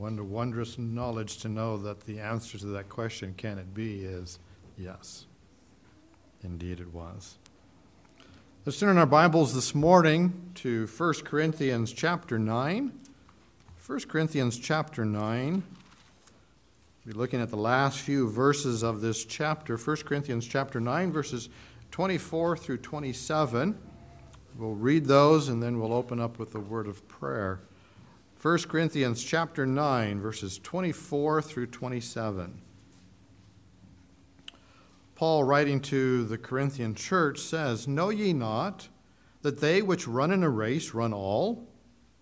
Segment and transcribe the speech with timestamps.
[0.00, 4.38] A wondrous knowledge to know that the answer to that question, can it be, is
[4.76, 5.26] yes.
[6.44, 7.36] Indeed, it was.
[8.64, 12.92] Let's turn in our Bibles this morning to 1 Corinthians chapter 9.
[13.84, 15.64] 1 Corinthians chapter 9.
[17.04, 19.76] We're looking at the last few verses of this chapter.
[19.76, 21.48] 1 Corinthians chapter 9, verses
[21.90, 23.76] 24 through 27.
[24.56, 27.60] We'll read those and then we'll open up with a word of prayer.
[28.40, 32.60] 1 Corinthians chapter 9 verses 24 through 27.
[35.16, 38.90] Paul writing to the Corinthian church says, "Know ye not
[39.42, 41.66] that they which run in a race run all,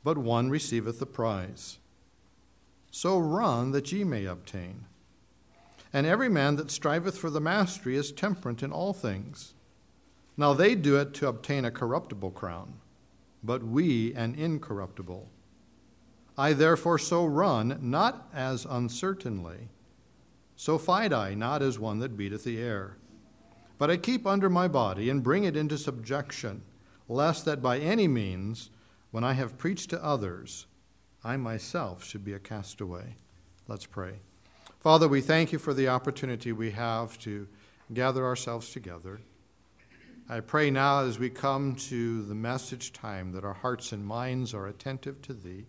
[0.02, 1.76] but one receiveth the prize?
[2.90, 4.86] So run that ye may obtain.
[5.92, 9.52] And every man that striveth for the mastery is temperate in all things.
[10.38, 12.80] Now they do it to obtain a corruptible crown,
[13.44, 15.28] but we an incorruptible."
[16.38, 19.68] I therefore so run, not as uncertainly.
[20.54, 22.98] So fight I, not as one that beateth the air.
[23.79, 26.62] But I keep under my body and bring it into subjection,
[27.09, 28.70] lest that by any means,
[29.10, 30.66] when I have preached to others,
[31.24, 33.16] I myself should be a castaway.
[33.66, 34.20] Let's pray.
[34.80, 37.48] Father, we thank you for the opportunity we have to
[37.92, 39.20] gather ourselves together.
[40.29, 44.52] I pray now as we come to the message time that our hearts and minds
[44.54, 45.66] are attentive to thee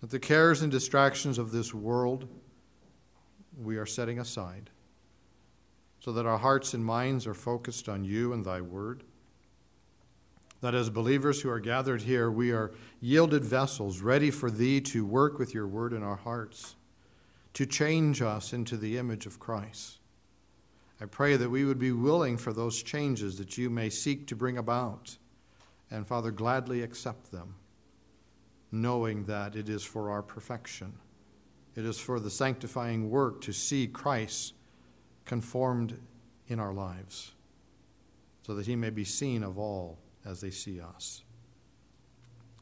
[0.00, 2.28] that the cares and distractions of this world
[3.58, 4.70] we are setting aside,
[5.98, 9.04] so that our hearts and minds are focused on you and thy word.
[10.62, 15.04] That as believers who are gathered here, we are yielded vessels, ready for thee to
[15.04, 16.76] work with your word in our hearts,
[17.54, 19.98] to change us into the image of Christ.
[21.00, 24.36] I pray that we would be willing for those changes that you may seek to
[24.36, 25.16] bring about,
[25.90, 27.56] and Father, gladly accept them
[28.72, 30.92] knowing that it is for our perfection.
[31.74, 34.54] It is for the sanctifying work to see Christ
[35.24, 35.98] conformed
[36.48, 37.32] in our lives,
[38.44, 41.22] so that he may be seen of all as they see us.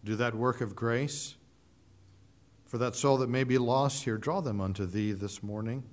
[0.04, 1.34] Do that work of grace.
[2.66, 5.84] For that soul that may be lost here, draw them unto thee this morning.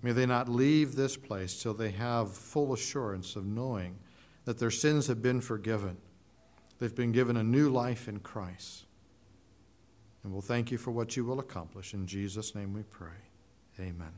[0.00, 3.98] May they not leave this place till they have full assurance of knowing
[4.46, 5.98] that their sins have been forgiven.
[6.78, 8.84] They've been given a new life in Christ.
[10.24, 11.92] And we'll thank you for what you will accomplish.
[11.92, 13.10] In Jesus' name we pray.
[13.78, 14.12] Amen.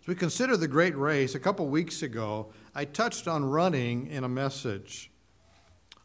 [0.00, 4.24] As we consider the great race, a couple weeks ago, I touched on running in
[4.24, 5.10] a message.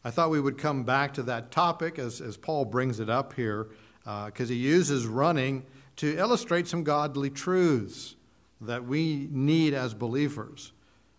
[0.04, 3.32] I thought we would come back to that topic as, as Paul brings it up
[3.32, 3.68] here,
[4.00, 5.64] because uh, he uses running
[5.96, 8.16] to illustrate some godly truths
[8.60, 10.72] that we need as believers.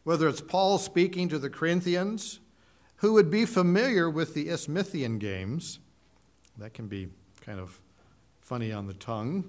[0.03, 2.39] Whether it's Paul speaking to the Corinthians,
[2.97, 5.79] who would be familiar with the Isthmian games,
[6.57, 7.07] that can be
[7.41, 7.79] kind of
[8.41, 9.43] funny on the tongue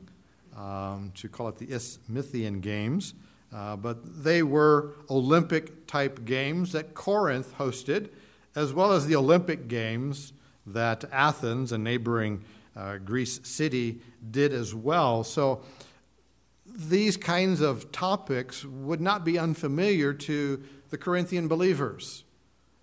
[0.56, 3.14] um, to call it the Isthmian Games.
[3.54, 8.10] Uh, but they were Olympic type games that Corinth hosted,
[8.54, 10.34] as well as the Olympic Games
[10.66, 12.44] that Athens, a neighboring
[12.76, 15.24] uh, Greece city, did as well.
[15.24, 15.62] So
[16.66, 22.24] these kinds of topics would not be unfamiliar to the Corinthian believers.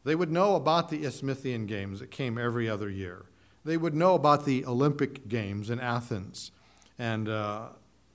[0.03, 3.25] They would know about the Isthmian Games that came every other year
[3.65, 6.51] they would know about the Olympic Games in Athens.
[6.99, 7.69] And uh,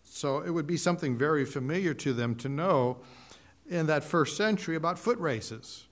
[0.04, 2.98] so it would be something very familiar to them to know
[3.68, 5.86] in that first century about foot races.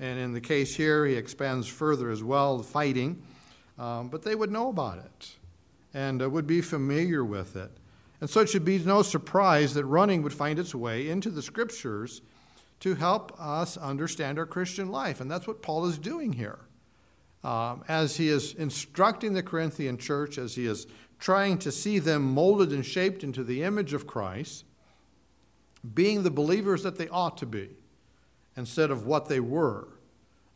[0.00, 3.22] And in the case here, he expands further as well, fighting.
[3.78, 5.36] Um, but they would know about it
[5.92, 7.70] and uh, would be familiar with it.
[8.20, 11.42] And so it should be no surprise that running would find its way into the
[11.42, 12.22] scriptures
[12.80, 15.20] to help us understand our Christian life.
[15.20, 16.60] And that's what Paul is doing here
[17.44, 20.86] um, as he is instructing the Corinthian church, as he is
[21.18, 24.64] trying to see them molded and shaped into the image of Christ,
[25.94, 27.68] being the believers that they ought to be
[28.56, 29.88] instead of what they were.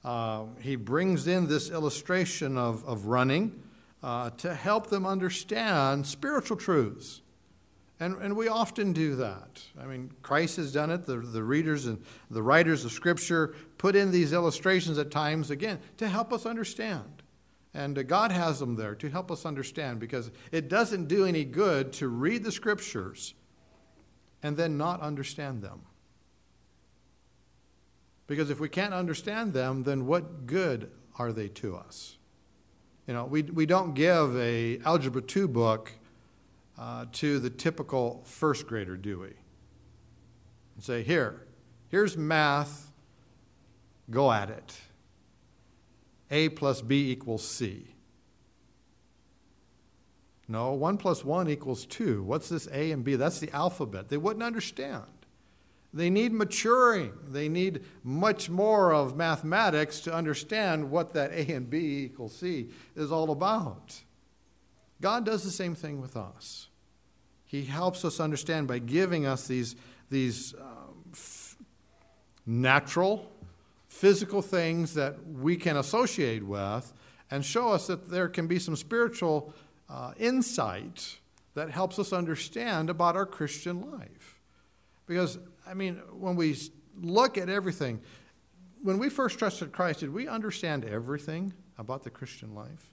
[0.05, 3.63] Uh, he brings in this illustration of, of running
[4.03, 7.21] uh, to help them understand spiritual truths.
[8.01, 9.61] And, and we often do that.
[9.81, 11.05] I mean, Christ has done it.
[11.05, 15.81] The, the readers and the writers of Scripture put in these illustrations at times, again,
[15.97, 17.23] to help us understand.
[17.75, 21.45] And uh, God has them there to help us understand because it doesn't do any
[21.45, 23.35] good to read the Scriptures
[24.45, 25.81] and then not understand them.
[28.29, 32.17] Because if we can't understand them, then what good are they to us?
[33.09, 35.93] You know, we, we don't give a Algebra 2 book
[36.79, 39.33] uh, to the typical first grader, do we?
[40.75, 41.47] And say, here,
[41.89, 42.93] here's math,
[44.11, 44.81] go at it.
[46.31, 47.95] A plus B equals C.
[50.47, 52.23] No, 1 plus 1 equals 2.
[52.23, 53.17] What's this A and B?
[53.17, 54.09] That's the alphabet.
[54.09, 55.05] They wouldn't understand.
[55.93, 57.13] They need maturing.
[57.27, 62.71] They need much more of mathematics to understand what that A and B equals C
[62.95, 64.03] is all about.
[65.01, 66.68] God does the same thing with us.
[67.49, 69.75] He helps us understand by giving us these,
[70.11, 71.57] these um, f-
[72.47, 73.33] natural,
[73.89, 76.93] physical things that we can associate with
[77.31, 79.55] and show us that there can be some spiritual
[79.89, 81.17] uh, insight
[81.55, 84.39] that helps us understand about our Christian life.
[85.07, 86.55] Because, I mean, when we
[87.01, 88.01] look at everything,
[88.83, 92.91] when we first trusted Christ, did we understand everything about the Christian life?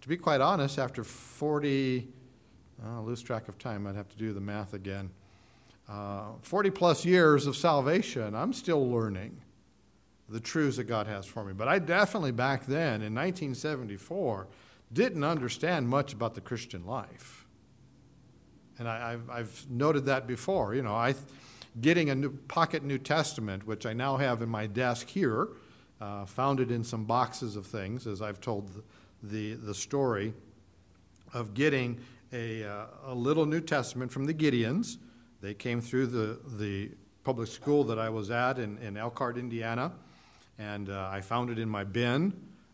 [0.00, 2.08] To be quite honest, after 40,
[2.84, 5.10] I'll lose track of time, I'd have to do the math again.
[5.88, 9.40] Uh, 40 plus years of salvation, I'm still learning
[10.28, 11.52] the truths that God has for me.
[11.52, 14.46] But I definitely back then, in 1974,
[14.92, 17.46] didn't understand much about the Christian life.
[18.78, 20.74] And I, have noted that before.
[20.74, 21.14] You know, I,
[21.80, 25.48] getting a new pocket New Testament, which I now have in my desk here,
[26.00, 28.82] uh, found it in some boxes of things, as I've told
[29.22, 30.32] the, the, story
[31.34, 32.00] of getting
[32.32, 34.98] a, uh, a little New Testament from the Gideons.
[35.40, 36.90] They came through the, the
[37.24, 39.92] public school that I was at in, in Elkhart, Indiana
[40.58, 42.32] and uh, I found it in my bin.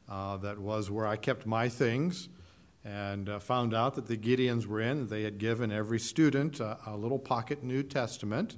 [0.08, 2.28] Uh, that was where I kept my things,
[2.84, 5.06] and uh, found out that the Gideons were in.
[5.06, 8.56] They had given every student a, a little pocket New Testament,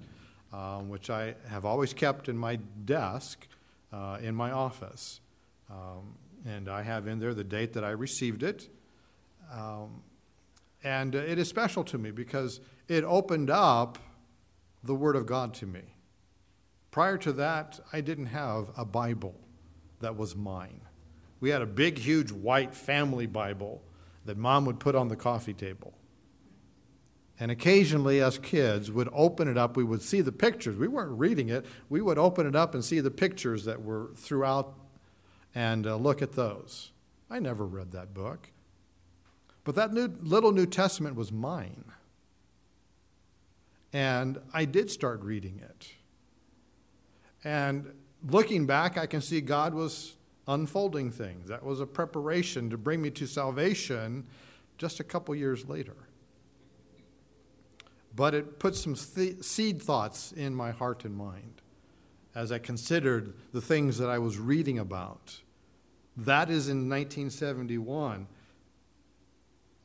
[0.53, 3.47] um, which I have always kept in my desk
[3.93, 5.21] uh, in my office.
[5.71, 8.69] Um, and I have in there the date that I received it.
[9.53, 10.03] Um,
[10.85, 13.99] and it is special to me because it opened up
[14.85, 15.83] the Word of God to me.
[16.91, 19.35] Prior to that, I didn't have a Bible
[20.01, 20.81] that was mine.
[21.41, 23.83] We had a big, huge white family Bible
[24.25, 25.95] that mom would put on the coffee table.
[27.39, 29.77] And occasionally, as kids, would open it up.
[29.77, 30.77] We would see the pictures.
[30.77, 31.67] We weren't reading it.
[31.91, 34.75] We would open it up and see the pictures that were throughout
[35.57, 36.93] and uh, look at those.
[37.31, 38.51] I never read that book.
[39.65, 41.85] But that new, little New Testament was mine.
[43.91, 45.89] And I did start reading it.
[47.43, 47.91] And
[48.29, 50.17] looking back, I can see God was
[50.47, 51.49] unfolding things.
[51.49, 54.27] That was a preparation to bring me to salvation
[54.77, 55.97] just a couple years later.
[58.15, 61.63] But it put some th- seed thoughts in my heart and mind
[62.35, 65.41] as I considered the things that I was reading about.
[66.17, 68.27] That is in 1971.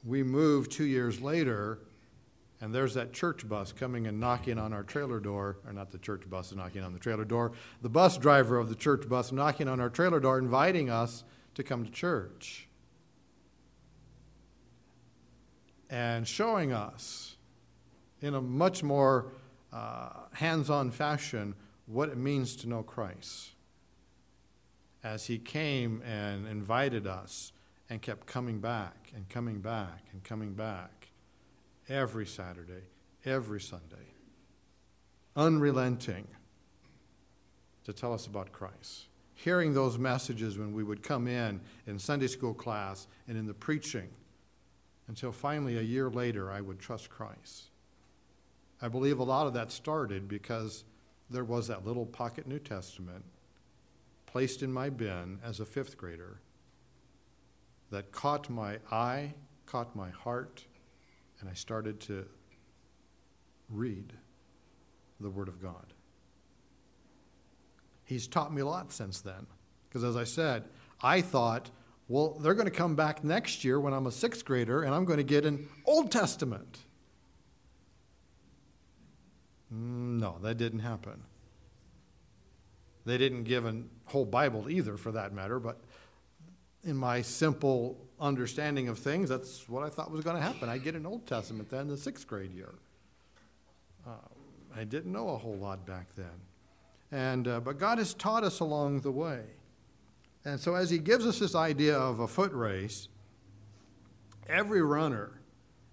[0.04, 1.80] We moved two years later
[2.62, 5.98] and there's that church bus coming and knocking on our trailer door, or not the
[5.98, 9.32] church bus is knocking on the trailer door, the bus driver of the church bus
[9.32, 11.24] knocking on our trailer door, inviting us
[11.56, 12.68] to come to church.
[15.90, 17.36] And showing us
[18.22, 19.34] in a much more
[19.74, 21.56] uh, hands on fashion
[21.88, 23.51] what it means to know Christ.
[25.04, 27.54] As he came and invited us
[27.90, 31.10] and kept coming back and coming back and coming back
[31.90, 32.84] every Saturday,
[33.26, 34.14] every Sunday,
[35.36, 36.28] unrelenting
[37.84, 39.08] to tell us about Christ.
[39.34, 43.54] Hearing those messages when we would come in in Sunday school class and in the
[43.54, 44.10] preaching
[45.08, 47.72] until finally a year later I would trust Christ.
[48.82, 50.84] I believe a lot of that started because
[51.30, 53.24] there was that little pocket New Testament
[54.32, 56.40] placed in my bin as a fifth grader
[57.90, 59.34] that caught my eye,
[59.66, 60.64] caught my heart,
[61.40, 62.26] and I started to
[63.70, 64.14] read
[65.20, 65.94] the Word of God.
[68.06, 69.48] He's taught me a lot since then.
[69.88, 70.64] Because as I said,
[71.02, 71.70] I thought,
[72.08, 75.04] well, they're going to come back next year when I'm a sixth grader and I'm
[75.04, 76.80] going to get an Old Testament.
[79.74, 81.24] Mm, no, that didn't happen.
[83.06, 85.80] They didn't give a whole Bible either, for that matter, but
[86.84, 90.70] in my simple understanding of things, that's what I thought was going to happen.
[90.70, 92.74] I get an Old Testament then, the sixth grade year.
[94.06, 94.12] Uh,
[94.76, 96.26] I didn't know a whole lot back then.
[97.12, 99.42] And, uh, but God has taught us along the way.
[100.46, 103.10] And so, as He gives us this idea of a foot race,
[104.48, 105.42] every runner,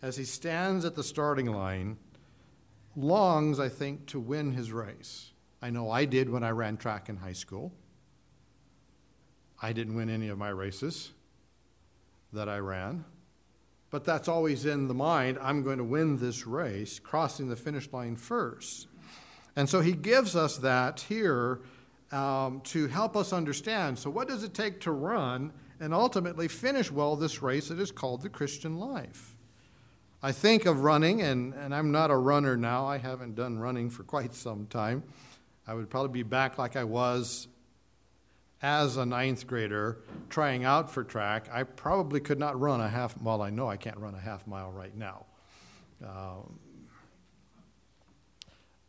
[0.03, 1.97] as he stands at the starting line,
[2.97, 5.33] longs, I think, to win his race.
[5.61, 7.73] I know I did when I ran track in high school.
[9.61, 11.11] I didn't win any of my races
[12.33, 13.05] that I ran,
[13.91, 15.39] but that's always in the mind.
[15.43, 18.87] I'm going to win this race, crossing the finish line first.
[19.57, 21.61] And so he gives us that here
[22.13, 23.99] um, to help us understand.
[23.99, 27.91] So, what does it take to run and ultimately finish well this race that is
[27.91, 29.35] called the Christian life.
[30.23, 32.87] I think of running, and, and I'm not a runner now.
[32.87, 35.05] I haven't done running for quite some time.
[35.69, 37.47] I would probably be back like I was
[38.63, 39.99] as a ninth grader
[40.31, 41.49] trying out for track.
[41.53, 44.47] I probably could not run a half, well, I know I can't run a half
[44.47, 45.27] mile right now.
[46.03, 46.59] Um,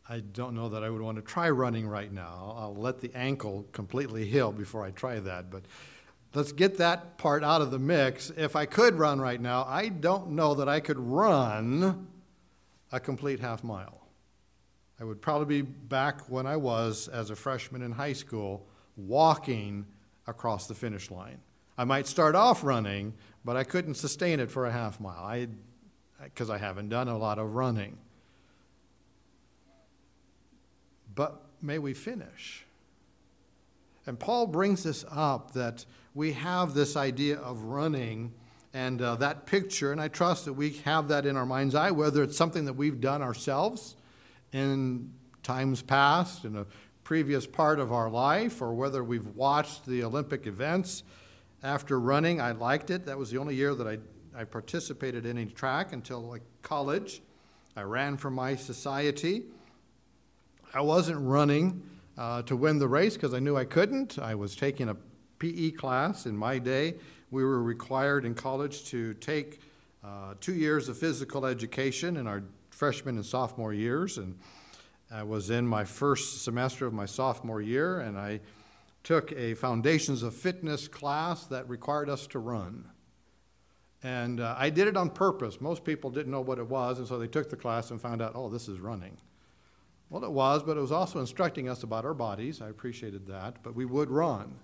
[0.08, 2.56] I don't know that I would want to try running right now.
[2.58, 5.50] I'll let the ankle completely heal before I try that.
[5.50, 5.64] But
[6.34, 8.30] let's get that part out of the mix.
[8.30, 12.08] If I could run right now, I don't know that I could run
[12.90, 13.99] a complete half mile.
[15.00, 18.66] I would probably be back when I was as a freshman in high school
[18.96, 19.86] walking
[20.26, 21.38] across the finish line.
[21.78, 23.14] I might start off running,
[23.44, 25.46] but I couldn't sustain it for a half mile
[26.22, 27.96] because I, I haven't done a lot of running
[31.14, 32.64] but may we finish.
[34.06, 38.32] And Paul brings this up that we have this idea of running
[38.72, 41.90] and uh, that picture, and I trust that we have that in our mind's eye,
[41.90, 43.96] whether it's something that we've done ourselves
[44.52, 46.66] in times past, in a
[47.04, 51.02] previous part of our life, or whether we've watched the Olympic events
[51.62, 52.40] after running.
[52.40, 53.06] I liked it.
[53.06, 53.98] That was the only year that I,
[54.38, 57.22] I participated in any track until like college.
[57.76, 59.44] I ran for my society.
[60.72, 61.82] I wasn't running
[62.16, 64.18] uh, to win the race because I knew I couldn't.
[64.18, 64.96] I was taking a
[65.38, 66.94] PE class in my day.
[67.30, 69.60] We were required in college to take
[70.04, 72.42] uh, two years of physical education in our
[72.80, 74.16] freshman and sophomore years.
[74.16, 74.38] And
[75.10, 78.40] I was in my first semester of my sophomore year, and I
[79.04, 82.86] took a Foundations of Fitness class that required us to run.
[84.02, 85.60] And uh, I did it on purpose.
[85.60, 88.22] Most people didn't know what it was, and so they took the class and found
[88.22, 89.18] out, oh, this is running.
[90.08, 92.62] Well, it was, but it was also instructing us about our bodies.
[92.62, 94.54] I appreciated that, but we would run.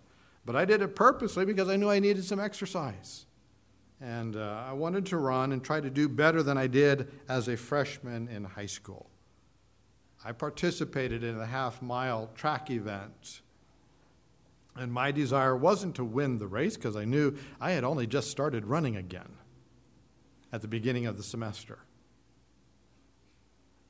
[0.47, 3.27] But I did it purposely because I knew I needed some exercise.
[4.01, 7.49] And uh, I wanted to run and try to do better than I did as
[7.49, 9.09] a freshman in high school.
[10.25, 13.41] I participated in a half mile track event.
[14.75, 18.31] And my desire wasn't to win the race because I knew I had only just
[18.31, 19.37] started running again
[20.53, 21.79] at the beginning of the semester.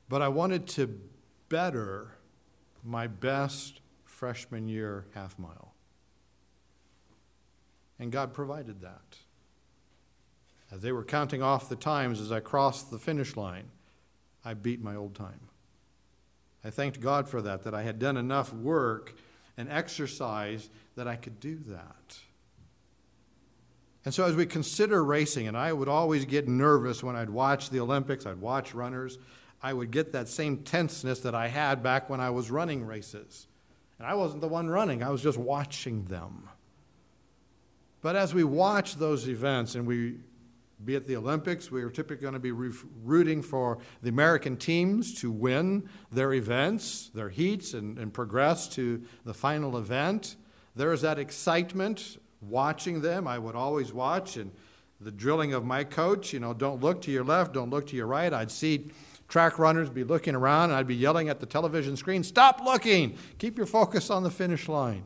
[0.07, 0.99] But I wanted to
[1.49, 2.13] better
[2.83, 5.73] my best freshman year half mile.
[7.99, 9.17] And God provided that.
[10.71, 13.69] As they were counting off the times as I crossed the finish line,
[14.43, 15.39] I beat my old time.
[16.63, 19.15] I thanked God for that, that I had done enough work
[19.55, 22.17] and exercise that I could do that.
[24.03, 27.69] And so, as we consider racing, and I would always get nervous when I'd watch
[27.69, 29.17] the Olympics, I'd watch runners,
[29.61, 33.47] I would get that same tenseness that I had back when I was running races.
[33.97, 36.47] And I wasn't the one running, I was just watching them.
[38.01, 40.17] But as we watch those events, and we
[40.83, 45.13] be at the Olympics, we are typically going to be rooting for the American teams
[45.21, 50.35] to win their events, their heats, and, and progress to the final event.
[50.75, 53.27] There is that excitement watching them.
[53.27, 54.51] I would always watch, and
[55.01, 57.95] the drilling of my coach, you know, don't look to your left, don't look to
[57.95, 58.31] your right.
[58.31, 58.91] I'd see
[59.27, 63.17] track runners be looking around, and I'd be yelling at the television screen, Stop looking!
[63.39, 65.03] Keep your focus on the finish line.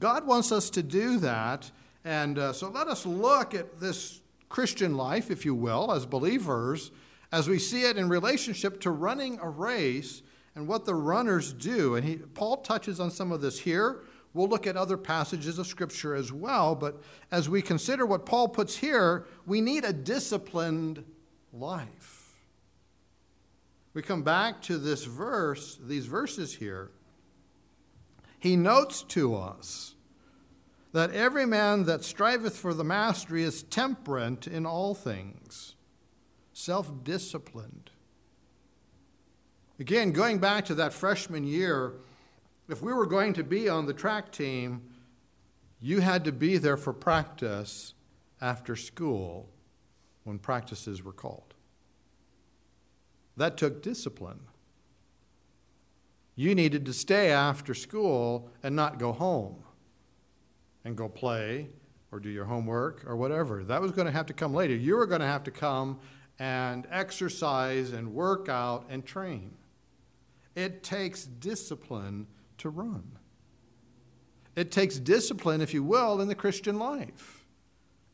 [0.00, 1.70] God wants us to do that,
[2.04, 6.90] and uh, so let us look at this Christian life, if you will, as believers,
[7.32, 10.22] as we see it in relationship to running a race
[10.54, 11.96] and what the runners do.
[11.96, 14.02] And he, Paul touches on some of this here.
[14.34, 18.48] We'll look at other passages of Scripture as well, but as we consider what Paul
[18.48, 21.04] puts here, we need a disciplined
[21.52, 22.24] life
[23.94, 26.90] we come back to this verse, these verses here,
[28.40, 29.93] he notes to us
[30.94, 35.74] that every man that striveth for the mastery is temperate in all things,
[36.52, 37.90] self disciplined.
[39.80, 41.94] Again, going back to that freshman year,
[42.68, 44.82] if we were going to be on the track team,
[45.80, 47.94] you had to be there for practice
[48.40, 49.48] after school
[50.22, 51.54] when practices were called.
[53.36, 54.42] That took discipline.
[56.36, 59.64] You needed to stay after school and not go home
[60.84, 61.68] and go play
[62.12, 63.64] or do your homework or whatever.
[63.64, 64.74] That was going to have to come later.
[64.74, 65.98] You were going to have to come
[66.38, 69.52] and exercise and work out and train.
[70.54, 72.26] It takes discipline
[72.58, 73.04] to run.
[74.56, 77.44] It takes discipline, if you will, in the Christian life.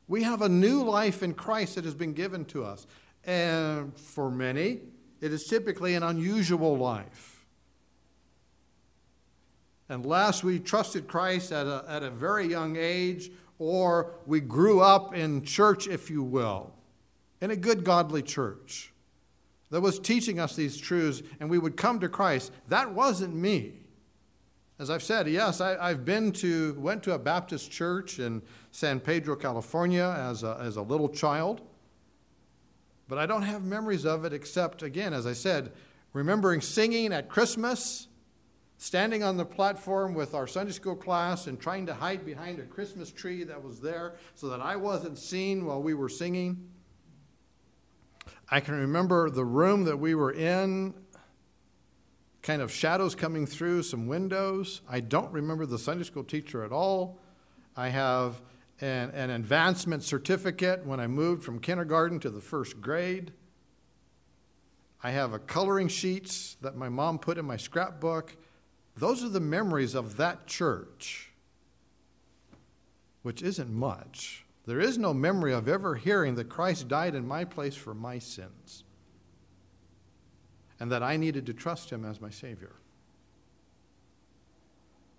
[0.09, 2.87] We have a new life in Christ that has been given to us.
[3.25, 4.81] And for many,
[5.21, 7.40] it is typically an unusual life.
[9.91, 15.15] Unless we trusted Christ at a, at a very young age or we grew up
[15.15, 16.73] in church, if you will,
[17.41, 18.93] in a good, godly church
[19.71, 22.53] that was teaching us these truths and we would come to Christ.
[22.69, 23.75] That wasn't me.
[24.79, 28.99] As I've said, yes, I, have been to, went to a Baptist church in San
[28.99, 31.61] Pedro, California as a, as a little child,
[33.07, 35.73] but I don't have memories of it except, again, as I said,
[36.15, 38.07] remembering singing at Christmas,
[38.81, 42.63] standing on the platform with our Sunday school class and trying to hide behind a
[42.63, 46.67] Christmas tree that was there so that I wasn't seen while we were singing.
[48.51, 50.95] I can remember the room that we were in
[52.41, 54.81] kind of shadows coming through some windows.
[54.89, 57.19] I don't remember the Sunday school teacher at all.
[57.77, 58.41] I have
[58.81, 63.35] an, an advancement certificate when I moved from kindergarten to the first grade.
[65.03, 68.39] I have a coloring sheets that my mom put in my scrapbook.
[69.01, 71.31] Those are the memories of that church,
[73.23, 74.45] which isn't much.
[74.67, 78.19] There is no memory of ever hearing that Christ died in my place for my
[78.19, 78.85] sins
[80.79, 82.73] and that I needed to trust him as my Savior.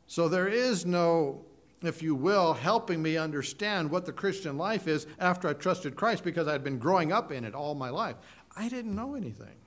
[0.05, 1.43] So there is no,
[1.81, 6.23] if you will, helping me understand what the Christian life is after I trusted Christ
[6.23, 8.17] because I'd been growing up in it all my life.
[8.55, 9.60] I didn't know anything.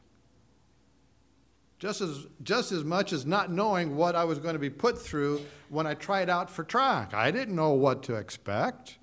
[1.84, 4.98] Just as, just as much as not knowing what I was going to be put
[4.98, 7.12] through when I tried out for track.
[7.12, 8.96] I didn't know what to expect.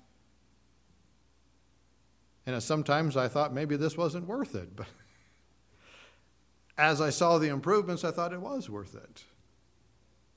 [2.44, 4.74] And sometimes I thought maybe this wasn't worth it.
[4.74, 4.88] But
[6.76, 9.22] as I saw the improvements, I thought it was worth it.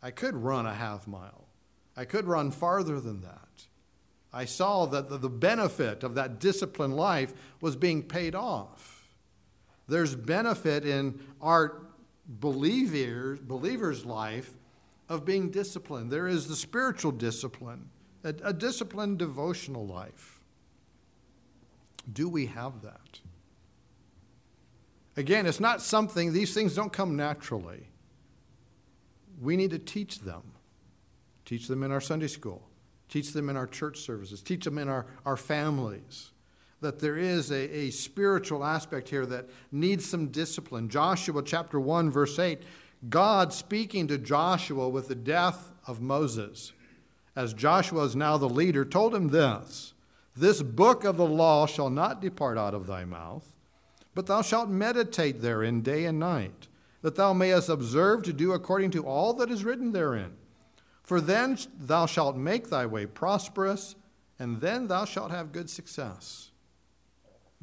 [0.03, 1.47] I could run a half mile,
[1.97, 3.65] I could run farther than that.
[4.31, 9.07] I saw that the benefit of that disciplined life was being paid off.
[9.87, 11.84] There's benefit in our
[12.27, 14.51] believers, believer's life
[15.09, 16.11] of being disciplined.
[16.11, 17.89] There is the spiritual discipline,
[18.23, 20.41] a, a disciplined devotional life.
[22.11, 23.19] Do we have that?
[25.17, 27.87] Again, it's not something, these things don't come naturally.
[29.41, 30.51] We need to teach them.
[31.45, 32.67] Teach them in our Sunday school,
[33.07, 36.31] teach them in our church services, teach them in our, our families.
[36.81, 40.89] That there is a, a spiritual aspect here that needs some discipline.
[40.89, 42.61] Joshua chapter 1, verse 8
[43.09, 46.71] God speaking to Joshua with the death of Moses,
[47.35, 49.93] as Joshua is now the leader, told him this
[50.35, 53.55] This book of the law shall not depart out of thy mouth
[54.15, 56.69] but thou shalt meditate therein day and night,
[57.01, 60.31] that thou mayest observe to do according to all that is written therein.
[61.03, 63.95] For then thou shalt make thy way prosperous,
[64.39, 66.49] and then thou shalt have good success.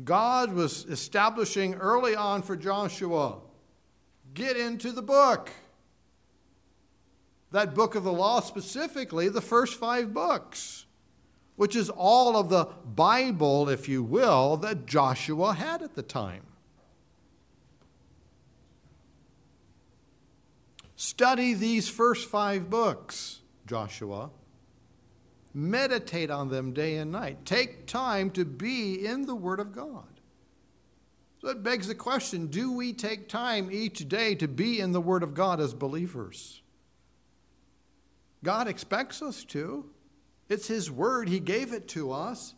[0.04, 3.38] God was establishing early on for Joshua
[4.34, 5.50] get into the book.
[7.50, 10.86] That book of the law, specifically, the first five books,
[11.56, 16.44] which is all of the Bible, if you will, that Joshua had at the time.
[20.96, 24.30] Study these first five books, Joshua.
[25.54, 27.44] Meditate on them day and night.
[27.44, 30.04] Take time to be in the Word of God.
[31.40, 35.00] So it begs the question do we take time each day to be in the
[35.00, 36.62] Word of God as believers?
[38.44, 39.86] God expects us to.
[40.48, 42.54] It's His Word, He gave it to us.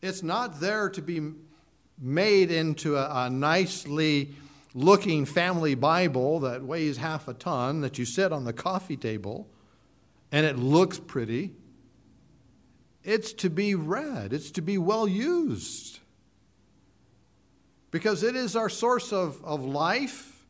[0.00, 1.32] It's not there to be
[2.00, 4.34] made into a, a nicely
[4.74, 9.48] looking family Bible that weighs half a ton that you set on the coffee table
[10.30, 11.52] and it looks pretty.
[13.04, 16.00] It's to be read, it's to be well used.
[17.90, 20.44] Because it is our source of, of life,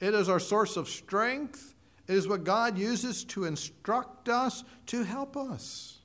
[0.00, 1.74] it is our source of strength,
[2.06, 6.00] it is what God uses to instruct us, to help us.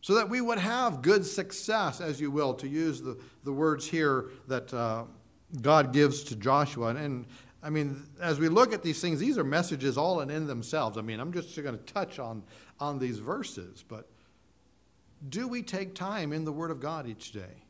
[0.00, 3.86] So that we would have good success, as you will, to use the, the words
[3.88, 4.72] here that.
[4.72, 5.04] Uh,
[5.60, 6.88] God gives to Joshua.
[6.88, 7.26] And, and,
[7.62, 10.98] I mean, as we look at these things, these are messages all in, in themselves.
[10.98, 12.42] I mean, I'm just going to touch on,
[12.78, 14.08] on these verses, but
[15.28, 17.64] do we take time in the Word of God each day?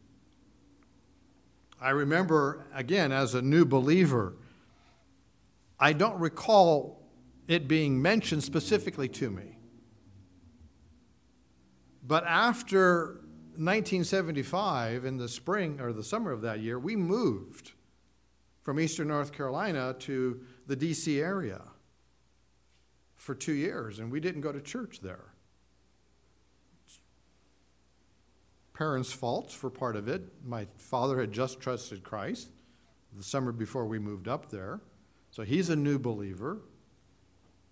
[1.80, 4.34] I remember, again, as a new believer,
[5.78, 7.02] I don't recall
[7.46, 9.58] it being mentioned specifically to me.
[12.06, 13.20] But after
[13.56, 17.72] 1975, in the spring or the summer of that year, we moved
[18.62, 21.20] from eastern North Carolina to the D.C.
[21.20, 21.62] area
[23.16, 25.33] for two years, and we didn't go to church there.
[28.74, 30.22] Parents' faults for part of it.
[30.44, 32.50] My father had just trusted Christ
[33.16, 34.80] the summer before we moved up there,
[35.30, 36.58] so he's a new believer.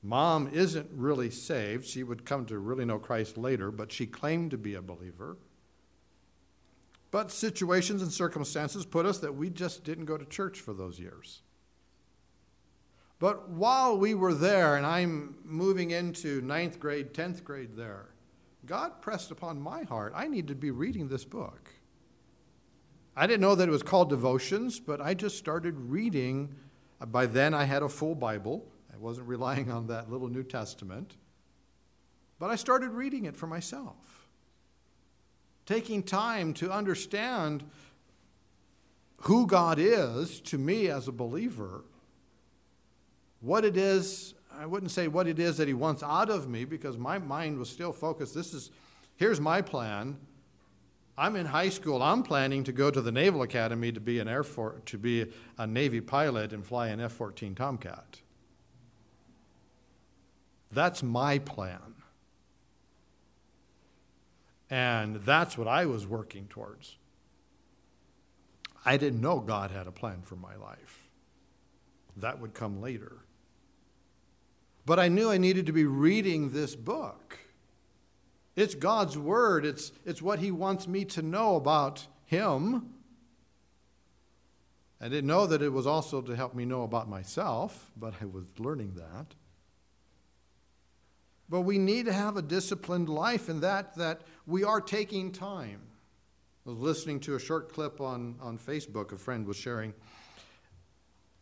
[0.03, 1.85] Mom isn't really saved.
[1.87, 5.37] She would come to really know Christ later, but she claimed to be a believer.
[7.11, 10.99] But situations and circumstances put us that we just didn't go to church for those
[10.99, 11.43] years.
[13.19, 18.09] But while we were there, and I'm moving into ninth grade, 10th grade there,
[18.65, 21.71] God pressed upon my heart, I need to be reading this book.
[23.17, 26.55] I didn't know that it was called devotions, but I just started reading.
[27.01, 28.65] Uh, by then, I had a full Bible.
[28.93, 31.17] I wasn't relying on that little New Testament.
[32.39, 34.27] But I started reading it for myself,
[35.67, 37.65] taking time to understand
[39.19, 41.85] who God is to me as a believer,
[43.41, 46.65] what it is, I wouldn't say what it is that He wants out of me
[46.65, 48.35] because my mind was still focused.
[48.35, 48.71] This is,
[49.17, 50.19] here's my plan.
[51.17, 52.03] I'm in high school.
[52.03, 55.27] I'm planning to go to the Naval Academy to be an Air Force, to be
[55.59, 58.19] a Navy pilot and fly an F-14 Tomcat.
[60.71, 61.95] That's my plan.
[64.71, 66.97] And that's what I was working towards.
[68.85, 71.11] I didn't know God had a plan for my life.
[72.17, 73.19] That would come later.
[74.85, 77.39] But I knew I needed to be reading this book.
[78.57, 82.95] It's God's Word, it's, it's what He wants me to know about Him.
[85.01, 88.27] I didn't know that it was also to help me know about myself, but I
[88.27, 89.35] was learning that.
[91.49, 95.81] But we need to have a disciplined life in that that we are taking time.
[96.65, 99.95] I was listening to a short clip on, on Facebook, a friend was sharing.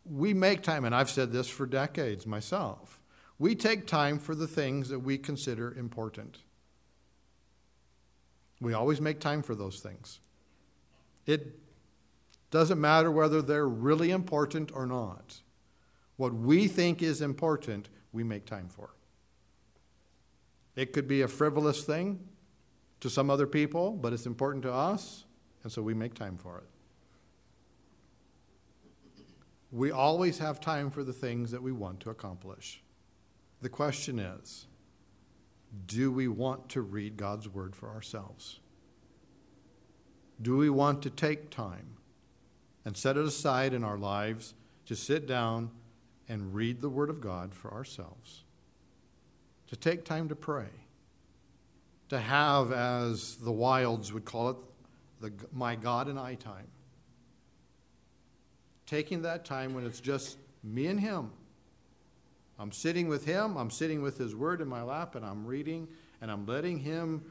[0.03, 3.00] We make time, and I've said this for decades myself.
[3.41, 6.37] We take time for the things that we consider important.
[8.59, 10.19] We always make time for those things.
[11.25, 11.57] It
[12.51, 15.41] doesn't matter whether they're really important or not.
[16.17, 18.91] What we think is important, we make time for.
[20.75, 22.19] It could be a frivolous thing
[22.99, 25.25] to some other people, but it's important to us,
[25.63, 26.69] and so we make time for it.
[29.71, 32.83] We always have time for the things that we want to accomplish.
[33.61, 34.65] The question is
[35.85, 38.59] do we want to read God's Word for ourselves?
[40.41, 41.97] Do we want to take time
[42.83, 44.55] and set it aside in our lives
[44.87, 45.69] to sit down
[46.27, 48.43] and read the Word of God for ourselves?
[49.67, 50.67] To take time to pray?
[52.09, 54.57] To have, as the wilds would call it,
[55.21, 56.67] the my God and I time.
[58.87, 61.31] Taking that time when it's just me and Him
[62.61, 65.87] I'm sitting with Him, I'm sitting with His Word in my lap, and I'm reading,
[66.21, 67.23] and I'm letting Him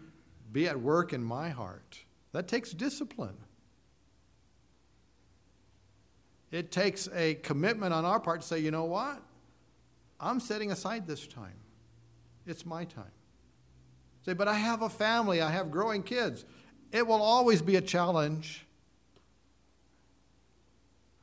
[0.50, 2.00] be at work in my heart.
[2.32, 3.36] That takes discipline.
[6.50, 9.22] It takes a commitment on our part to say, you know what?
[10.18, 11.54] I'm setting aside this time.
[12.44, 13.12] It's my time.
[14.26, 16.44] Say, but I have a family, I have growing kids.
[16.90, 18.66] It will always be a challenge.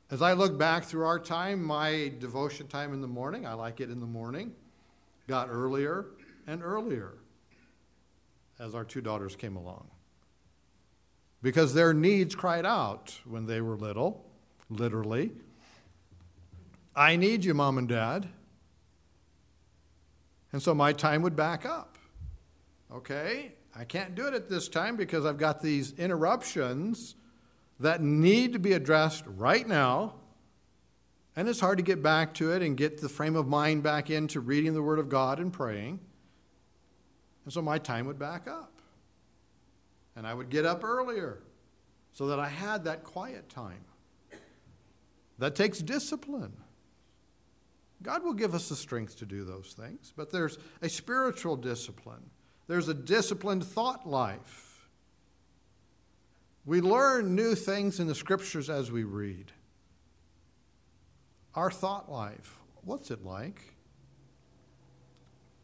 [0.09, 3.81] As I look back through our time, my devotion time in the morning, I like
[3.81, 4.53] it in the morning,
[5.27, 6.05] got earlier
[6.45, 7.15] and earlier
[8.57, 9.87] as our two daughters came along.
[11.41, 14.25] Because their needs cried out when they were little,
[14.69, 15.31] literally.
[16.95, 18.29] I need you, mom and dad.
[20.53, 21.97] And so my time would back up.
[22.91, 27.15] Okay, I can't do it at this time because I've got these interruptions
[27.79, 30.15] that need to be addressed right now.
[31.35, 34.09] And it's hard to get back to it and get the frame of mind back
[34.09, 35.99] into reading the Word of God and praying.
[37.45, 38.73] And so my time would back up.
[40.15, 41.39] And I would get up earlier
[42.11, 43.85] so that I had that quiet time.
[45.37, 46.53] That takes discipline.
[48.01, 52.31] God will give us the strength to do those things, but there's a spiritual discipline.
[52.67, 54.66] There's a disciplined thought life.
[56.67, 59.53] We learn new things in the scriptures as we read.
[61.55, 63.73] Our thought life, what's it like?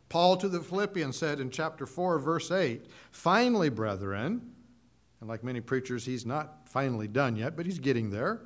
[0.08, 4.54] Paul to the Philippians said in chapter 4, verse 8, Finally, brethren,
[5.20, 8.40] and like many preachers, he's not finally done yet, but he's getting there.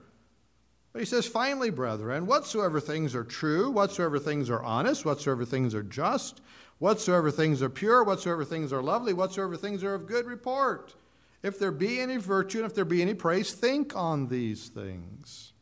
[0.94, 5.76] But he says, Finally, brethren, whatsoever things are true, whatsoever things are honest, whatsoever things
[5.76, 6.42] are just,
[6.80, 10.96] whatsoever things are pure, whatsoever things are lovely, whatsoever things are of good report
[11.44, 15.54] if there be any virtue and if there be any praise, think on these things.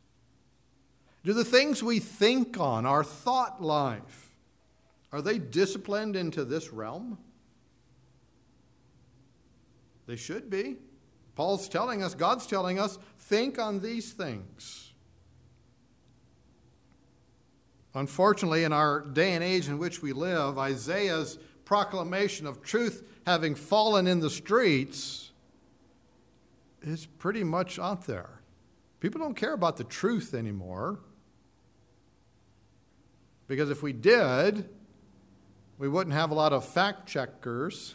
[1.24, 4.34] Do the things we think on, our thought life,
[5.12, 7.18] are they disciplined into this realm?
[10.06, 10.76] They should be.
[11.34, 14.92] Paul's telling us, God's telling us, think on these things.
[17.94, 23.54] Unfortunately, in our day and age in which we live, Isaiah's proclamation of truth having
[23.54, 25.25] fallen in the streets
[26.86, 28.42] is pretty much out there.
[29.00, 31.00] People don't care about the truth anymore.
[33.48, 34.68] Because if we did,
[35.78, 37.94] we wouldn't have a lot of fact checkers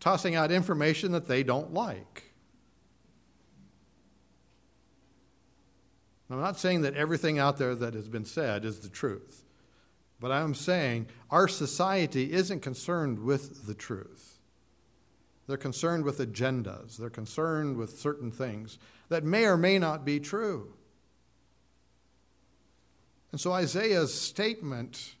[0.00, 2.34] tossing out information that they don't like.
[6.30, 9.44] I'm not saying that everything out there that has been said is the truth,
[10.18, 14.35] but I'm saying our society isn't concerned with the truth.
[15.46, 18.78] They're concerned with agendas, they're concerned with certain things
[19.08, 20.74] that may or may not be true.
[23.30, 25.14] And so Isaiah's statement,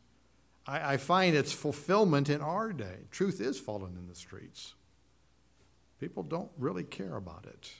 [0.66, 3.04] I, I find its fulfillment in our day.
[3.10, 4.74] Truth is fallen in the streets.
[6.00, 7.70] People don't really care about it.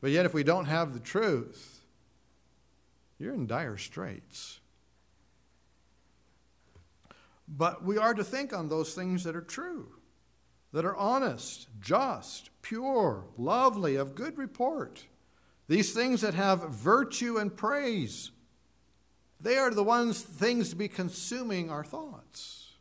[0.00, 1.80] But yet, if we don't have the truth,
[3.18, 4.60] you're in dire straits.
[7.48, 9.88] But we are to think on those things that are true,
[10.74, 15.04] that are honest, just, pure, lovely, of good report.
[15.68, 18.32] These things that have virtue and praise.
[19.40, 22.72] They are the ones things to be consuming our thoughts.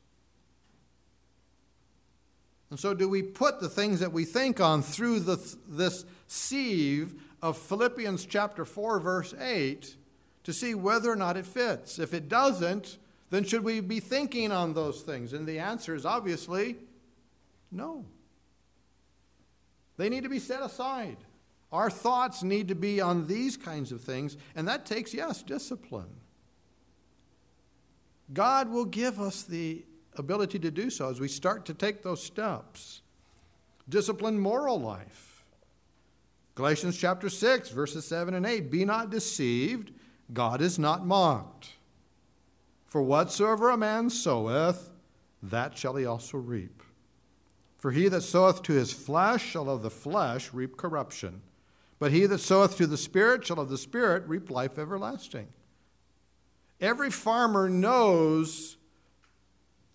[2.71, 7.21] And so, do we put the things that we think on through the, this sieve
[7.43, 9.95] of Philippians chapter 4, verse 8,
[10.45, 11.99] to see whether or not it fits?
[11.99, 12.97] If it doesn't,
[13.29, 15.31] then should we be thinking on those things?
[15.31, 16.77] And the answer is obviously
[17.73, 18.05] no.
[19.97, 21.17] They need to be set aside.
[21.71, 26.21] Our thoughts need to be on these kinds of things, and that takes, yes, discipline.
[28.31, 29.83] God will give us the
[30.15, 33.01] ability to do so as we start to take those steps.
[33.89, 35.43] Discipline moral life.
[36.55, 39.91] Galatians chapter 6, verses 7 and 8 Be not deceived,
[40.31, 41.69] God is not mocked.
[42.85, 44.91] For whatsoever a man soweth,
[45.41, 46.82] that shall he also reap.
[47.83, 51.41] For he that soweth to his flesh shall of the flesh reap corruption,
[51.99, 55.49] but he that soweth to the Spirit shall of the Spirit reap life everlasting.
[56.79, 58.77] Every farmer knows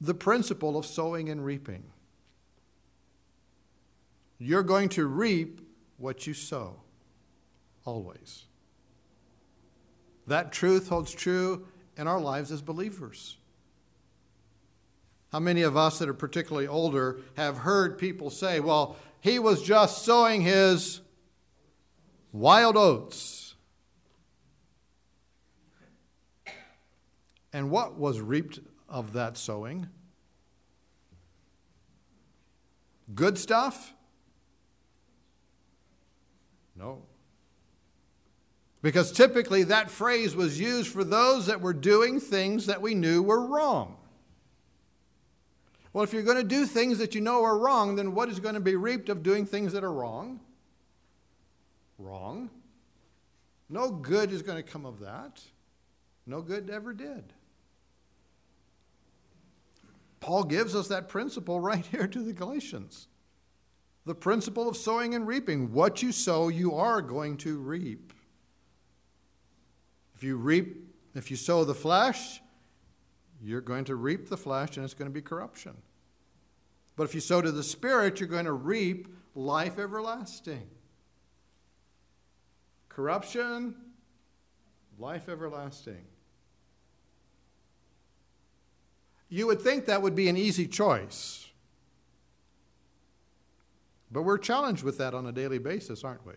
[0.02, 1.82] the principle of sowing and reaping.
[4.38, 6.82] You're going to reap what you sow,
[7.86, 8.44] always.
[10.26, 13.38] That truth holds true in our lives as believers.
[15.30, 19.62] How many of us that are particularly older have heard people say, well, he was
[19.62, 21.00] just sowing his
[22.32, 23.54] wild oats?
[27.52, 29.88] And what was reaped of that sowing?
[33.14, 33.92] Good stuff?
[36.74, 37.02] No.
[38.80, 43.22] Because typically that phrase was used for those that were doing things that we knew
[43.22, 43.97] were wrong.
[45.92, 48.40] Well, if you're going to do things that you know are wrong, then what is
[48.40, 50.40] going to be reaped of doing things that are wrong?
[51.98, 52.50] Wrong.
[53.68, 55.42] No good is going to come of that.
[56.26, 57.32] No good ever did.
[60.20, 63.08] Paul gives us that principle right here to the Galatians.
[64.04, 65.72] The principle of sowing and reaping.
[65.72, 68.12] What you sow, you are going to reap.
[70.16, 72.40] If you reap, if you sow the flesh,
[73.42, 75.76] you're going to reap the flesh and it's going to be corruption.
[76.96, 80.68] But if you sow to the Spirit, you're going to reap life everlasting.
[82.88, 83.74] Corruption,
[84.98, 86.04] life everlasting.
[89.28, 91.48] You would think that would be an easy choice.
[94.10, 96.32] But we're challenged with that on a daily basis, aren't we?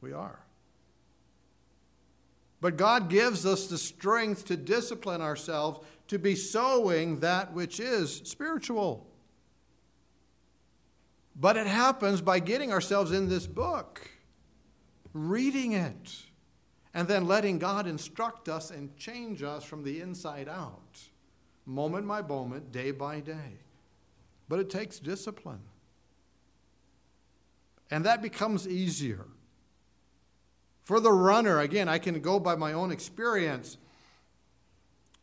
[0.00, 0.40] We are.
[2.60, 8.22] But God gives us the strength to discipline ourselves to be sowing that which is
[8.24, 9.06] spiritual.
[11.36, 14.10] But it happens by getting ourselves in this book,
[15.12, 16.24] reading it,
[16.92, 20.98] and then letting God instruct us and change us from the inside out
[21.68, 23.60] moment by moment, day by day.
[24.48, 25.60] But it takes discipline.
[27.90, 29.26] And that becomes easier.
[30.88, 33.76] For the runner, again, I can go by my own experience.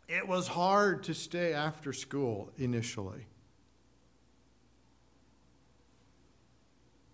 [0.07, 3.25] It was hard to stay after school initially.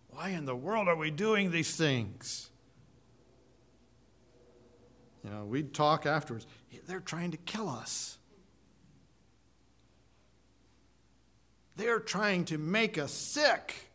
[0.09, 2.49] Why in the world are we doing these things?
[5.23, 6.45] You know, we'd talk afterwards.
[6.87, 8.17] They're trying to kill us.
[11.77, 13.90] They're trying to make us sick.